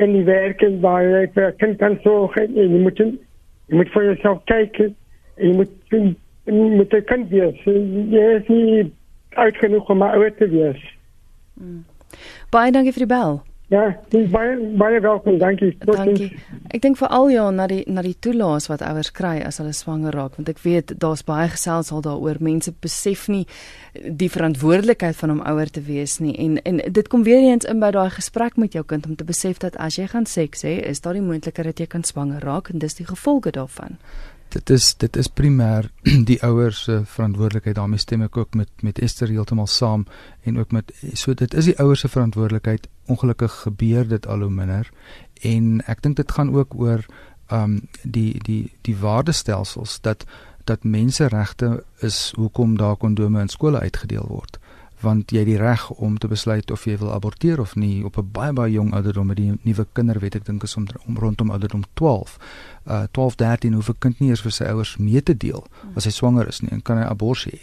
[0.00, 3.10] in die werk en waar jy vir kind kan sorg en jy moet jy
[3.76, 4.94] moet vir jouself kyk en
[5.36, 6.04] jy moet jy
[6.52, 8.88] moet jy kan wees jy is nie
[9.38, 10.82] uitgenoeg om ouer te wees
[11.60, 11.84] mm.
[12.50, 15.76] baie dankie vir die bel Ja, dis baie baie welkom, dankie.
[15.86, 16.32] Dankie.
[16.74, 20.10] Ek dink veral ja na die na die toelaas wat ouers kry as hulle swanger
[20.10, 22.40] raak, want ek weet daar's baie gesels al daaroor.
[22.42, 23.44] Mense besef nie
[23.94, 27.78] die verantwoordelikheid van om ouer te wees nie en en dit kom weer eens in
[27.78, 30.74] by daai gesprek met jou kind om te besef dat as jy gaan seks hê,
[30.90, 34.00] is daar die moontlikheid dat jy kan swanger raak en dis die gevolge daarvan
[34.54, 35.88] dit is dit is primêr
[36.30, 40.06] die ouers se verantwoordelikheid daarmee stem ek ook met met Esther heeltemal saam
[40.42, 42.88] en ook met so dit is die ouers se verantwoordelikheid.
[43.06, 44.90] Ongelukkig gebeur dit al hoe minder
[45.42, 47.06] en ek dink dit gaan ook oor
[47.52, 50.26] um die die die waardestelsels dat
[50.64, 54.60] dat menseregte is hoekom daar kondome in skole uitgedeel word
[55.00, 58.04] want jy het die reg om te besluit of jy wil aborteer of nie.
[58.04, 61.16] Op 'n baie baie jong ouderdom met die nuwe kinderwet ek dink is om, om
[61.16, 62.38] rondom ouderdom 12
[62.86, 66.04] uh 12 13 hoef 'n kind nie eers vir sy ouers mee te deel as
[66.04, 67.58] hy swanger is nie en kan hy abortus hê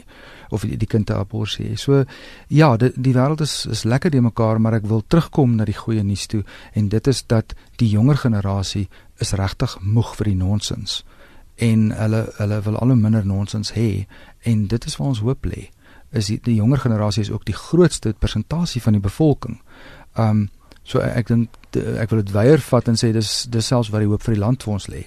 [0.49, 1.75] of die, die kind 'n abortus hê.
[1.75, 2.05] So
[2.47, 5.77] ja die, die wêreld is is lekker die mekaar maar ek wil terugkom na die
[5.77, 10.35] goeie nuus toe en dit is dat die jonger generasie is regtig moeg vir die
[10.35, 11.03] nonsens
[11.57, 14.05] en hulle hulle wil al hoe minder nonsens hê
[14.43, 15.69] en dit is waar ons hoop lê
[16.11, 19.59] is die, die jonger generasie is ook die grootste persentasie van die bevolking.
[20.15, 20.49] Um
[20.87, 24.07] so ek, dink ek wil dit weier vat en sê dis dis selfs wat die
[24.07, 25.01] hoop vir die land vir ons lê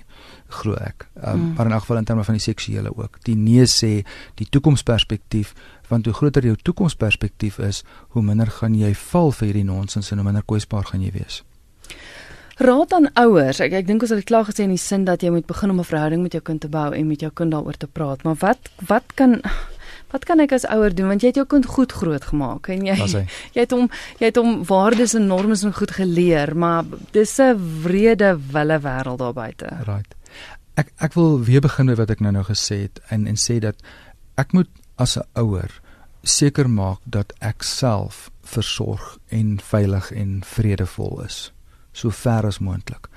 [0.51, 1.07] glo ek.
[1.15, 1.53] Um mm.
[1.57, 3.21] maar in elk geval in terme van die seksuele ook.
[3.25, 3.93] Die nee sê
[4.41, 5.55] die toekomsperspektief
[5.91, 7.83] want hoe groter jou toekomsperspektief is,
[8.15, 11.41] hoe minder gaan jy val vir hierdie nonsens en hoe minder kwesbaar gaan jy wees.
[12.61, 13.59] Raad aan ouers.
[13.65, 15.73] Ek ek dink ons het dit klaar gesê in die sin dat jy moet begin
[15.73, 18.23] om 'n verhouding met jou kind te bou en met jou kind daaroor te praat.
[18.23, 19.41] Maar wat wat kan
[20.11, 22.87] Wat kan ek as ouer doen want jy het jou kind goed groot gemaak en
[22.87, 22.97] jy
[23.57, 27.59] jy het hom jy het hom waardes en normes en goed geleer maar dis 'n
[27.85, 29.69] wrede wille wêreld daar buite.
[29.87, 30.15] Right.
[30.75, 33.59] Ek ek wil weer begin met wat ek nou nou gesê het en en sê
[33.59, 33.77] dat
[34.37, 35.81] ek moet as 'n ouer
[36.23, 41.53] seker maak dat ek self versorg en veilig en vredevol is
[41.93, 43.10] so ver as moontlik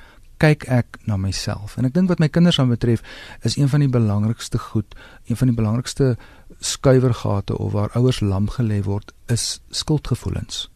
[0.44, 3.04] kyk ek na myself en ek dink wat my kinders aan betref
[3.48, 4.98] is een van die belangrikste goed
[5.32, 6.16] een van die belangrikste
[6.60, 10.68] skuiwergate of waar ouers lam gelê word is skuldgevoelens.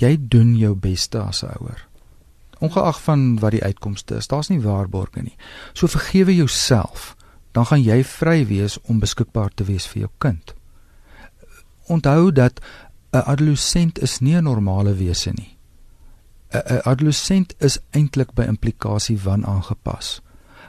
[0.00, 1.88] Jy doen jou beste as 'n ouer.
[2.60, 5.36] Ongeag van wat die uitkomste is, daar's nie waarborge nie.
[5.72, 7.16] So vergewe jouself,
[7.52, 10.54] dan gaan jy vry wees om beskikbaar te wees vir jou kind.
[11.86, 12.60] Onthou dat
[13.12, 15.51] 'n adolescent is nie 'n normale wese nie.
[16.52, 20.20] 'n Adolescent is eintlik by implikasie van aangepas.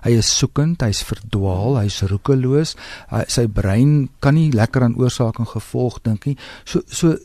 [0.03, 2.75] Hy is soekend, hy's verdwaal, hy's roekeloos.
[3.09, 6.37] Hy, sy brein kan nie lekker aan oorsaak en gevolg dink nie.
[6.65, 7.17] So so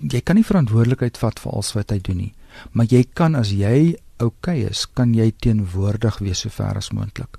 [0.00, 2.34] jy kan nie verantwoordelikheid vat vir alles wat hy doen nie.
[2.72, 7.36] Maar jy kan as jy okay is, kan jy teenwoordig wees so ver as moontlik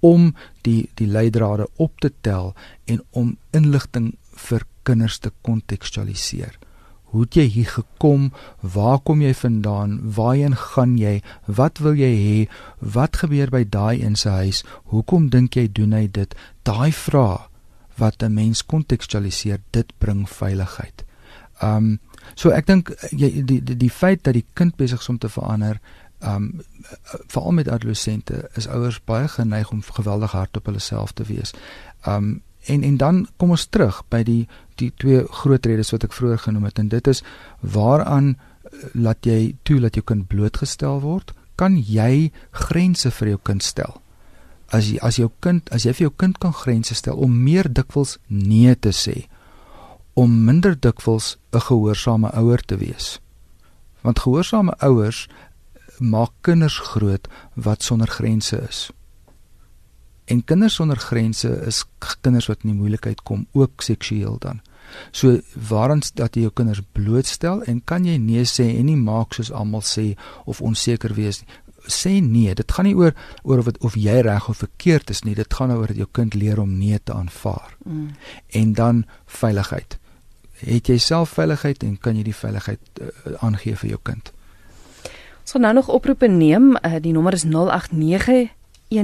[0.00, 0.30] om
[0.64, 2.54] die die leidrade op te tel
[2.88, 4.14] en om inligting
[4.48, 6.56] vir kinders te kontekstualiseer.
[7.10, 8.30] Hoe het jy hier gekom?
[8.62, 9.98] Waar kom jy vandaan?
[10.14, 11.20] Waarheen gaan jy?
[11.46, 12.48] Wat wil jy hê?
[12.78, 14.64] Wat gebeur by daai in sy huis?
[14.94, 16.34] Hoekom dink jy doen hy dit?
[16.62, 17.50] Daai vrae
[18.00, 21.04] wat 'n mens kontekstualiseer, dit bring veiligheid.
[21.62, 22.00] Um
[22.34, 25.28] so ek dink jy die, die die feit dat die kind besig is om te
[25.28, 25.80] verander,
[26.20, 26.60] um
[27.26, 31.52] veral met adolessente, is ouers baie geneig om geweldig hard op hulle self te wees.
[32.06, 36.12] Um en en dan kom ons terug by die die twee groot redes wat ek
[36.12, 37.22] vroeër genoem het en dit is
[37.60, 38.36] waaraan
[38.94, 41.34] laat jy toe dat jou kind blootgestel word?
[41.56, 44.00] Kan jy grense vir jou kind stel?
[44.70, 47.68] as jy as jou kind as jy vir jou kind kan grense stel om meer
[47.68, 49.26] dikwels nee te sê
[50.14, 53.18] om minder dikwels 'n gehoorsame ouer te wees
[54.02, 55.28] want gehoorsame ouers
[55.98, 58.90] maak kinders groot wat sonder grense is
[60.30, 61.84] en kinders sonder grense is
[62.20, 64.62] kinders wat in die moeilikheid kom ook seksueel dan
[65.14, 69.36] So waaraan dat jy jou kinders blootstel en kan jy nee sê en nie maak
[69.36, 70.16] soos almal sê
[70.50, 72.54] of onseker wees nie sê nee.
[72.54, 75.34] Dit gaan nie oor oor of het, of jy reg of verkeerd is nie.
[75.34, 77.76] Dit gaan oor dat jou kind leer om nee te aanvaar.
[77.84, 78.10] Mm.
[78.48, 79.98] En dan veiligheid.
[80.60, 83.08] Het jy self veiligheid en kan jy die veiligheid uh,
[83.40, 84.32] aangee vir jou kind?
[85.40, 86.74] Ons gaan nou nog oproepe neem.
[86.76, 88.50] Uh, die nommer is 089
[88.90, 88.98] 0891104553.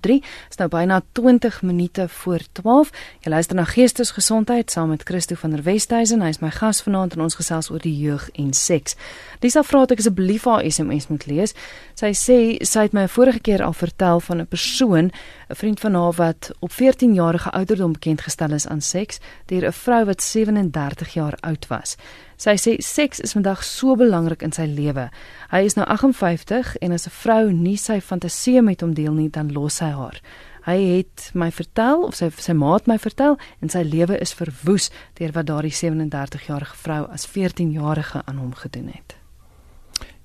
[0.00, 2.90] Dit is nou byna 20 minute voor 12.
[3.20, 6.22] Jy luister na Geestesgesondheid saam met Christo van der Westhuizen.
[6.22, 8.96] Hy is my gas vanaand en ons gesels oor die jeug en seks.
[9.40, 11.54] Lisa vra dat ek asseblief haar SMS moet lees.
[11.98, 15.10] Sy sê sy het my vorige keer al vertel van 'n persoon,
[15.50, 19.66] 'n vriend van haar wat op 14 jarige ouderdom bekend gestel is aan seks deur
[19.66, 21.96] 'n vrou wat 37 jaar oud was.
[22.42, 25.04] Sy sê seks is vandag so belangrik in sy lewe.
[25.52, 29.28] Hy is nou 58 en as 'n vrou nie sy fantasie met hom deel nie,
[29.28, 30.20] dan los hy haar.
[30.66, 34.90] Hy het my vertel of sy sy maat my vertel en sy lewe is verwoes
[35.14, 39.21] deur wat daardie 37-jarige vrou as 14-jarige aan hom gedoen het.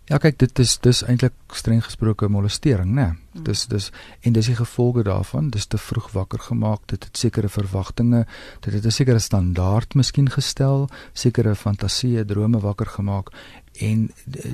[0.08, 3.08] Ja kyk dit is dis eintlik streng gesproke molestering nê.
[3.12, 3.44] Nee.
[3.44, 3.90] Dis dis
[4.24, 8.24] en dis die gevolge daarvan, dis te vroeg wakker gemaak, dit het sekere verwagtinge,
[8.64, 13.34] dit het 'n sekere standaard miskien gestel, sekere fantasieë, drome wakker gemaak
[13.80, 14.12] en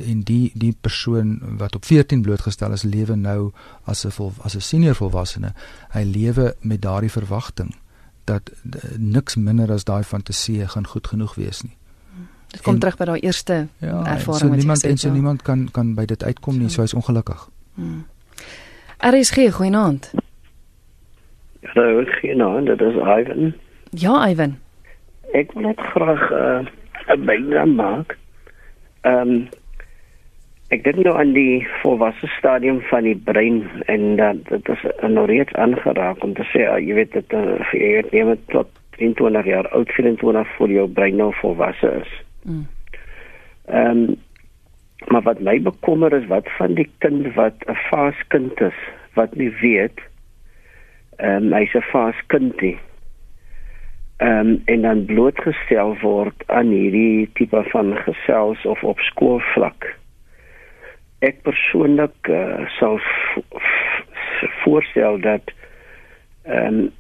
[0.08, 3.52] en die die persoon wat op 14 blootgestel is lewe nou
[3.86, 5.54] as 'n vol, as 'n senior volwassene,
[5.90, 7.76] hy lewe met daardie verwagting
[8.24, 8.52] dat
[8.98, 11.78] niks minder as daai fantasieë gaan goed genoeg wees nie.
[12.54, 15.14] Dit kom en, terug by daai eerste ja, ervaring wat jy niemand en so ja.
[15.14, 17.48] niemand kan kan by dit uitkom nie, so hy's ongelukkig.
[17.80, 18.04] Hmm.
[19.10, 20.12] RSG goeienaand.
[21.74, 23.56] Hallo, goeienaand, dit is Ivan.
[23.90, 24.54] Ja, Ivan.
[25.34, 28.14] Ek wil net graag uh, 'n uh, bydrae maak.
[29.02, 29.50] Ehm um,
[30.74, 34.86] ek dink nou aan die volwasse stadium van die brein en dat uh, dit is
[35.10, 38.46] nou reeds aangeraak om te sê uh, jy weet dit uh, jy weet neem dit
[38.54, 38.70] tot
[39.02, 42.14] 23 jaar oud 24 voor jou brein nou volwasse is.
[42.44, 42.68] Mm.
[43.66, 44.16] Ehm um,
[45.08, 48.80] maar wat my bekommer is wat van die kind wat 'n faaskind is
[49.14, 50.00] wat nie weet
[51.16, 52.78] ehm um, hy's 'n faaskindie.
[54.18, 59.96] Ehm um, en dan blootgestel word aan hierdie tipe van gesels of op skoolvlak.
[61.20, 63.00] Ek persoonlik uh, sal
[64.64, 65.54] voorstel dat
[66.44, 66.92] ehm um,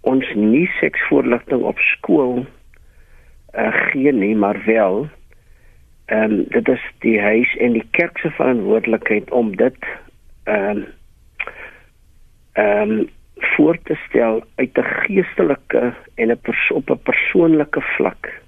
[0.00, 2.46] ons nie seksvoorligting op skool
[3.58, 5.08] uh, gee nie, maar wel
[6.04, 9.76] ehm um, dit is die huis en die kerk se verantwoordelikheid om dit
[10.44, 10.86] ehm um,
[12.52, 13.08] ehm um,
[13.54, 16.38] voor te stel uit 'n geestelike en 'n
[16.70, 18.40] op 'n persoonlike vlak.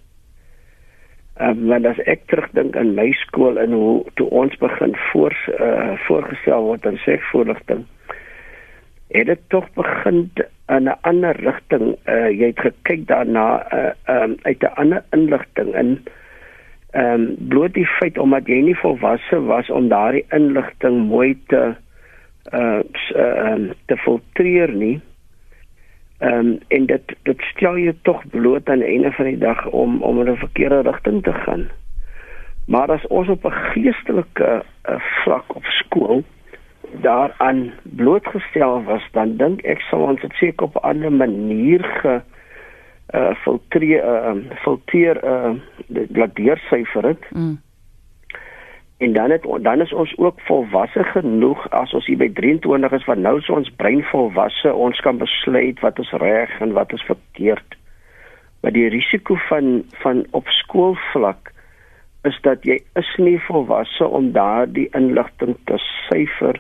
[1.36, 5.36] Ehm um, want as ek terugdink aan my skool en hoe toe ons begin voor
[5.60, 7.84] uh, voorgestel word in seksvoorligting
[9.08, 10.30] het dit tog begin
[10.66, 11.96] in 'n ander rigting.
[12.06, 16.04] Uh jy het gekyk daarna uh um, uit 'n ander inligting in
[16.90, 21.74] ehm um, bloot die feit omdat jy nie volwasse was om daardie inligting mooi te
[22.52, 22.80] uh
[23.14, 25.00] um, te filtreer nie.
[26.18, 29.66] Ehm um, en dit dit stel jou tog bloot aan die einde van die dag
[29.66, 31.68] om om in 'n verkeerde rigting te gaan.
[32.66, 36.24] Maar as ons op 'n geestelike uh, vlak op skool
[36.92, 42.20] daaraan blootgestel was, dan dink ek sou ons dit seker op 'n ander manier ge
[43.14, 45.54] uh filtreer uh filteer uh
[45.88, 47.30] laat deursyfer dit.
[47.30, 47.60] Mm.
[48.98, 53.04] En dan het dan is ons ook volwasse genoeg as ons hier by 23 is
[53.04, 57.02] wat nou so ons brein volwasse, ons kan besluit wat is reg en wat is
[57.02, 57.76] verkeerd.
[58.60, 61.52] Maar die risiko van van op skoolvlak
[62.22, 65.76] is dat jy is nie volwasse om daardie inligting te
[66.08, 66.58] syfer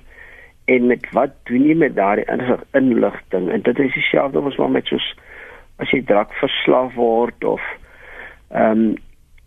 [0.66, 2.26] en met wat doen jy met daardie
[2.72, 5.08] inligting en dit is dieselfde as wat met soos
[5.78, 7.62] as jy drak verslaaf word of
[8.54, 8.94] Ehm um,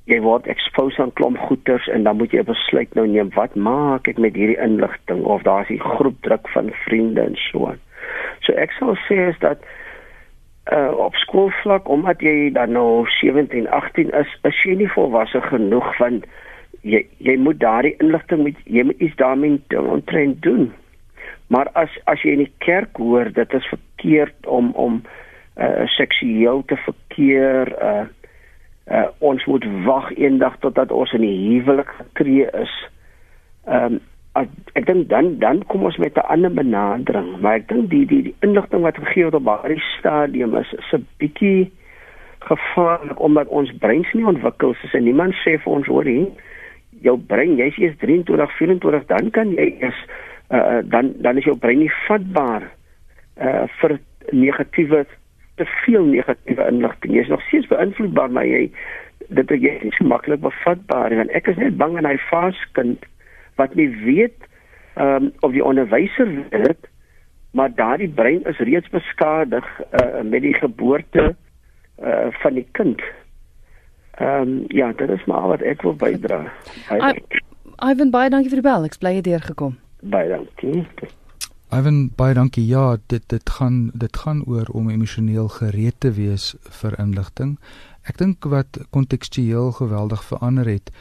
[0.10, 4.08] jy word exposed aan klomp goeters en dan moet jy besluit nou neem wat maak
[4.10, 7.77] ek met hierdie inligting of daar's 'n groep druk van vriende en so aan.
[8.41, 9.62] So ek sal sê is dat
[10.73, 15.95] uh op skoolvlak omdat jy dan nou 17, 18 is, is jy nie volwasse genoeg
[15.95, 16.23] van
[16.82, 20.73] jy jy moet daardie inligting met jy moet iets daarmee doen doen.
[21.49, 25.01] Maar as as jy in die kerk hoor dit is verkeerd om om
[25.59, 28.05] uh seksueel te verkeer uh
[28.89, 32.75] uh ons moet wag eendag totdat ons in die huwelik getree is.
[33.65, 33.99] Um,
[34.77, 38.21] ek dink dan dan kom ons met 'n ander benadering, maar ek dink die die
[38.29, 41.71] die inligting wat gegee word op daardie stadium is is 'n bietjie
[42.39, 46.27] gevaarlik omdat ons breins nie ontwikkel is en niemand sê vir ons hoor hier
[47.01, 49.99] jou brein jy's eers 23 24 dan kan jy is
[50.49, 52.67] uh, dan dan is jou brein nie vatbaar
[53.41, 53.99] uh, vir
[54.31, 55.05] negatiewe
[55.55, 58.69] te veel negatiewe inligting jy's nog steeds beïnvloedbaar maar jy
[59.29, 63.05] dit is nie so maklik bevatbaar en ek is net bang en hy vaskind
[63.62, 64.47] wat nie weet
[64.95, 66.89] ehm um, of die onderwyser weet
[67.51, 71.35] maar daardie brein is reeds beskadig uh, met die geboorte
[72.03, 73.01] uh, van die kind.
[74.12, 76.43] Ehm um, ja, dit is maar wat ek wil bydra.
[77.91, 78.85] Ivan baie dankie vir die bel.
[78.85, 79.77] Ek bly jy deur gekom.
[80.01, 80.88] Baie dankie.
[81.69, 82.65] Ivan baie dankie.
[82.65, 87.57] Ja, dit dit gaan dit gaan oor om emosioneel gereed te wees vir inligting.
[88.07, 90.91] Ek dink wat kontekstueel geweldig verander het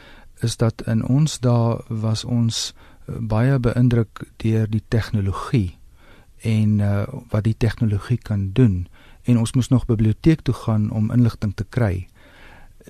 [0.43, 5.77] is dat in ons dae was ons uh, baie beïndruk deur die tegnologie
[6.47, 8.87] en uh, wat die tegnologie kan doen
[9.23, 12.07] en ons moes nog biblioteek toe gaan om inligting te kry.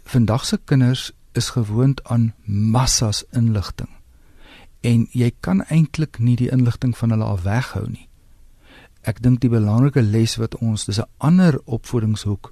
[0.03, 3.98] Vandag se kinders is gewoond aan massas inligting.
[4.81, 8.07] En jy kan eintlik nie die inligting van hulle af weghou nie.
[9.01, 12.51] Ek dink die belangrike les wat ons dis 'n ander opvoedingshoek,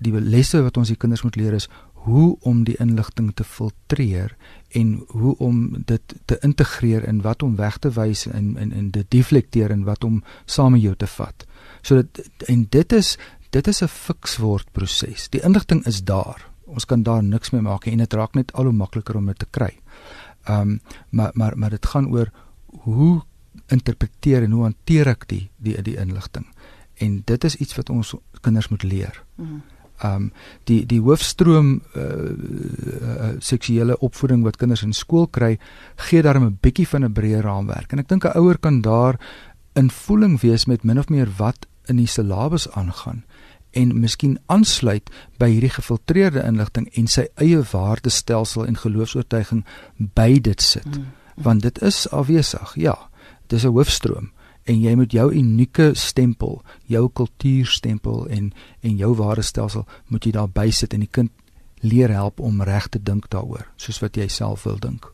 [0.00, 1.68] die lesse wat ons die kinders moet leer is
[2.06, 4.36] hoe om die inligting te filtreer
[4.78, 5.56] en hoe om
[5.88, 9.82] dit te integreer in wat om weg te wys en in in dit deflekteer en
[9.84, 11.46] wat om saam met jou te vat.
[11.82, 13.16] So dit en dit is
[13.50, 15.28] dit is 'n fiksword proses.
[15.28, 16.50] Die inligting is daar.
[16.64, 19.38] Ons kan daar niks mee maak en dit raak net al hoe makliker om dit
[19.38, 19.78] te kry.
[20.46, 20.80] Ehm um,
[21.10, 22.30] maar maar maar dit gaan oor
[22.66, 23.22] hoe
[23.66, 26.46] interpreteer en hoe hanteer ek die die die inligting.
[26.94, 29.24] En dit is iets wat ons kinders moet leer.
[29.34, 29.62] Mm -hmm
[29.96, 30.32] ehm um,
[30.68, 35.56] die die hoofstroom uh, uh, seksuele opvoeding wat kinders in skool kry
[36.08, 39.16] gee daarom 'n bietjie van 'n breë raamwerk en ek dink 'n ouer kan daar
[39.74, 43.24] in voeling wees met min of meer wat in die syllabus aangaan
[43.76, 45.10] en miskien aansluit
[45.40, 49.64] by hierdie gefiltreerde inligting en sy eie waardestelsel en geloofs-oortuiging
[50.18, 51.12] by dit sit mm,
[51.48, 52.96] want dit is afwesig ja
[53.52, 54.32] dis 'n hoofstroom
[54.66, 56.60] en jy moet jou unieke stempel,
[56.90, 61.30] jou kultuurstempel en en jou waardestelsel moet jy daar bysit en die kind
[61.82, 65.10] leer help om reg te dink daaroor, soos wat jy self wil dink.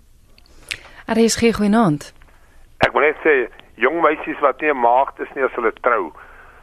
[1.07, 2.13] Er is geen goeienaand.
[2.87, 3.35] Ek wil net sê
[3.83, 6.13] jong meisies wat nie 'n maagd is nie as hulle trou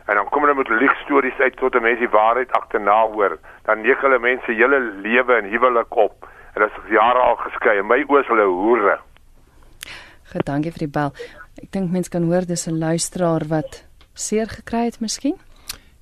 [0.09, 3.81] en dan kom hulle met liegstories uit tot 'n mens die waarheid agterna hoor, dan
[3.81, 6.27] neek hulle mense hele lewe en huwelik op.
[6.53, 8.99] En dit is jare al geskei en my oos hulle hoere.
[10.23, 11.13] Gedankie vir die bel.
[11.61, 15.37] Ek dink mense kan hoor dis 'n luisteraar wat seer gekry het miskien.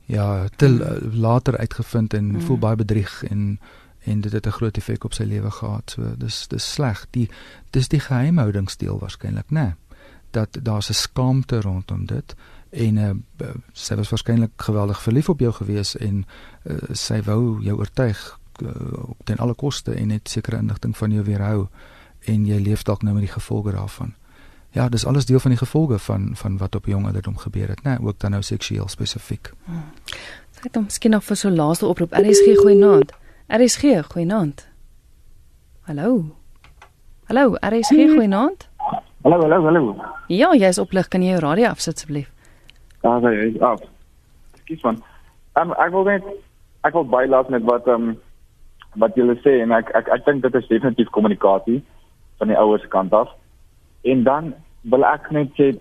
[0.06, 2.41] Ja, te later uitgevind en mm.
[2.41, 3.60] voel baie bedrieg en
[4.06, 5.91] en dit het 'n groot effek op sy lewe gehad.
[5.91, 7.06] So dis dis sleg.
[7.12, 7.30] Die
[7.70, 9.60] dis die geheimhoudingsteel waarskynlik, né?
[9.60, 9.74] Nee,
[10.32, 12.36] dat daar's 'n skaamte rondom dit
[12.71, 16.25] en uh, sy was waarskynlik geweldig verlief op jou gewees en
[16.65, 18.69] uh, sy wou jou oortuig uh,
[19.23, 21.67] ten alle koste en net sekere inligting van jou weerhou
[22.25, 24.15] en jy leef dalk nou met die gevolge daarvan
[24.77, 27.84] ja, dis alles deel van die gevolge van van wat op jong ouderdom gebeur het,
[27.84, 29.51] né, nee, ook dan nou seksueel spesifiek.
[29.65, 29.84] Hmm.
[30.63, 32.13] Ek dink miskien nog vir so laaste oproep.
[32.17, 33.12] RSG goeienaand.
[33.47, 34.67] RSG goeienaand.
[35.82, 36.36] Hallo.
[37.30, 38.67] Hallo, RSG goeienaand.
[39.23, 39.95] Hallo, hallo, hallo.
[40.27, 42.32] Ja, jy's oplig, kan jy jou radio afsit asseblief?
[43.03, 43.81] Ja, sy is af.
[44.62, 45.01] Skiet man.
[45.60, 46.25] Um, ek wil net
[46.88, 48.15] ek wil bylaat met wat ehm um,
[49.01, 51.81] wat julle sê en ek ek ek dink dit is definitief kommunikasie
[52.39, 53.33] van die ouers kant af.
[54.03, 54.53] En dan
[54.93, 55.73] wil ek net sê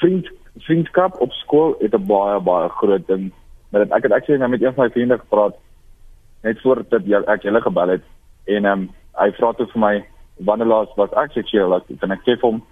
[0.00, 0.28] vriend
[0.66, 3.32] vriendskap op skool het 'n baie baie groot ding.
[3.70, 5.56] Maar ek het actually nou met een van my vriende gepraat
[6.42, 8.04] net voor dat jy ek hulle gebel het
[8.44, 8.88] en ehm um,
[9.20, 9.94] hy vra toe vir my
[10.48, 12.62] wanneer laas was ek seksueel laat en ek sê vir hom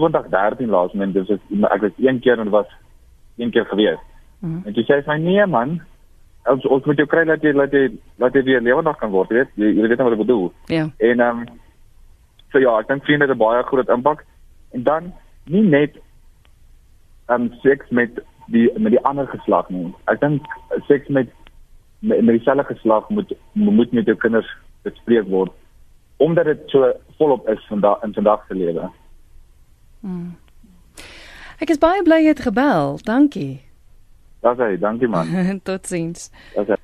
[0.00, 2.70] 2013 laas men dis ek het een keer en dit was
[3.38, 3.98] een keer gewees.
[4.38, 4.62] Mm -hmm.
[4.66, 5.80] En jy sê my nee man
[6.44, 9.28] ons ons moet jou kry dat jy dat jy dat jy weer lewendig kan word
[9.28, 10.52] weet jy jy weet wat ek bedoel.
[10.66, 10.88] Ja.
[10.96, 11.46] En ehm um,
[12.52, 14.24] so ja ek dink vriende het 'n baie groot impak
[14.72, 15.12] en dan
[15.44, 15.98] nie net
[17.28, 19.94] um seks met die met die ander geslag nie.
[20.04, 20.46] Ek dink
[20.86, 21.28] seks met
[22.00, 25.52] met, met dieselfde geslag moet moet met jou kinders bespreek word
[26.18, 28.90] omdat dit so volop is vandag in vandag se lewe.
[30.00, 30.36] Mm.
[31.58, 32.98] Ek is baie bly jy het gebel.
[33.06, 33.60] Dankie.
[34.46, 35.32] Dis hy, dankie man.
[35.66, 36.30] Totsiens.
[36.54, 36.78] Dis hy.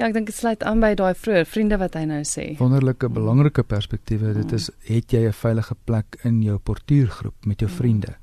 [0.00, 2.54] Ja, ek dink dit sluit aan by daai vroeë vriende wat hy nou sê.
[2.56, 4.32] Wonderlike belangrike perspektiewe.
[4.38, 8.14] Dit is het jy 'n veilige plek in jou portuïergroep met jou vriende.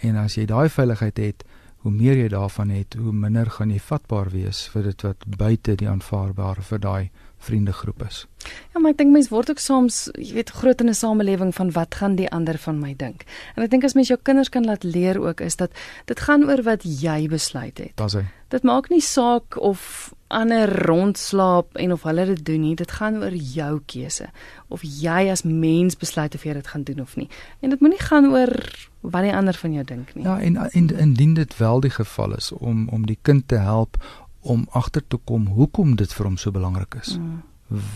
[0.00, 1.44] En as jy daai veiligheid het,
[1.84, 5.76] hoe meer jy daarvan het, hoe minder gaan jy vatbaar wees vir dit wat buite
[5.76, 7.10] die aanvaarbare vir daai
[7.40, 8.26] vriendegroep is.
[8.74, 11.72] Ja, maar ek dink mense word ook soms, jy weet, groot in 'n samelewing van
[11.76, 13.24] wat gaan die ander van my dink.
[13.56, 15.72] En ek dink as mens jou kinders kan laat leer ook is dat
[16.06, 17.96] dit gaan oor wat jy besluit het.
[17.96, 18.24] Daar's hy.
[18.48, 22.74] Dit maak nie saak of ander rondslaap en of hulle dit doen nie.
[22.74, 24.30] Dit gaan oor jou keuse
[24.68, 27.28] of jy as mens besluit of jy dit gaan doen of nie.
[27.60, 28.54] En dit moenie gaan oor
[29.00, 30.24] wat die ander van jou dink nie.
[30.24, 33.96] Ja, en en indien dit wel die geval is om om die kind te help
[34.40, 37.16] om agter te kom hoekom dit vir hom so belangrik is.
[37.18, 37.42] Mm.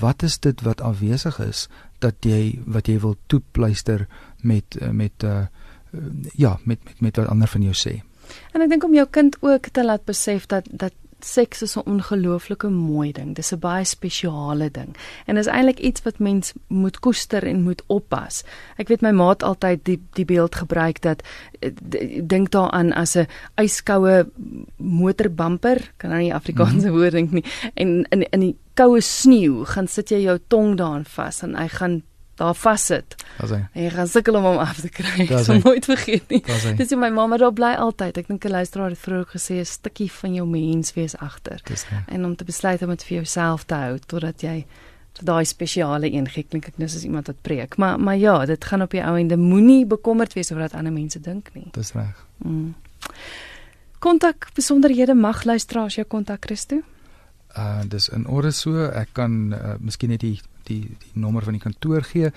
[0.00, 1.68] Wat is dit wat afwesig is
[1.98, 4.06] dat jy wat jy wil toepluister
[4.42, 5.46] met met uh
[6.34, 8.02] ja, met met met wat ander van jou sê.
[8.52, 11.86] En ek dink om jou kind ook te laat besef dat dat seks is 'n
[11.86, 13.34] ongelooflike mooi ding.
[13.34, 14.96] Dis 'n baie spesiale ding.
[15.26, 18.44] En is eintlik iets wat mens moet koester en moet oppas.
[18.76, 21.22] Ek weet my maat altyd die die beeld gebruik dat
[21.60, 21.70] eh,
[22.22, 24.26] dink daaraan as 'n yskoue
[24.76, 26.96] motorbumper, kan nou nie Afrikaanse mm.
[26.96, 27.44] woord dink nie.
[27.74, 31.68] En in in die koue sneeu gaan sit jy jou tong daarin vas en hy
[31.68, 32.02] gaan
[32.40, 33.14] daar vassit.
[33.72, 35.26] En jy gaan sukkel om hom af te kry.
[35.26, 36.42] Ek sal nooit vergeet nie.
[36.78, 38.18] Dis hoe my mamma daar bly altyd.
[38.18, 41.62] Ek dink 'n luisteraar het vroeër gesê 'n stukkie van jou mens wees agter.
[42.06, 44.66] En om te besluit om dit vir jouself te hou totdat jy
[45.22, 47.76] daai spesiale een gee klink ek nes as iemand wat preek.
[47.76, 50.92] Maar maar ja, dit gaan op die ou ende moenie bekommerd wees oor wat ander
[50.92, 51.68] mense dink nie.
[51.72, 52.26] Dis reg.
[52.38, 52.74] Mm.
[53.98, 56.82] Kontak besonderhede mag luisteraars jou kontak Christo.
[57.56, 58.88] Uh dis in orde so.
[58.90, 62.30] Ek kan uh, miskien net die die die nommer van die kantoor gee.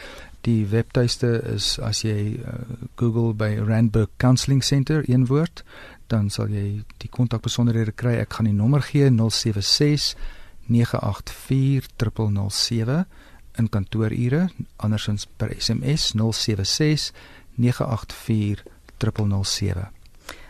[0.48, 2.58] Die webtuiste is as jy uh,
[2.96, 5.64] Google by Randburg Counselling Center een woord,
[6.08, 8.18] dan sal jy die kontakbesonderhede kry.
[8.22, 10.16] Ek gaan die nommer gee 076
[10.68, 12.12] 984
[12.52, 13.06] 007
[13.58, 14.48] in kantoorure,
[14.78, 17.12] andersins per SMS 076
[17.56, 18.64] 984
[18.98, 19.88] 007.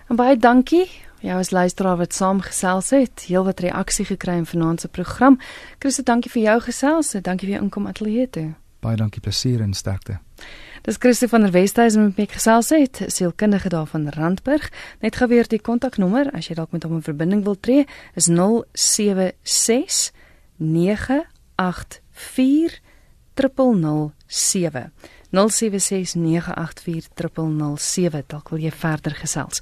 [0.07, 0.85] En baie dankie
[1.25, 5.39] Jy as luisteraar wat saamgesels het, heelwat reaksie gekry in vanaand se program.
[5.79, 7.09] Christo, dankie vir jou gesels.
[7.25, 8.53] Dankie vir jou inkom ateljee toe.
[8.85, 10.19] Baie dankie, plesier en sterkte.
[10.85, 14.69] Dis Christo van der Westhuizen met my gesels het, sielkundige daar van Randburg.
[15.01, 18.29] Net gou weer die kontaknommer as jy dalk met hom in verbinding wil tree, is
[18.29, 20.13] 076
[20.61, 22.81] 984
[25.31, 27.29] 076 984
[27.77, 29.61] 007 dalk wil jy verder gesels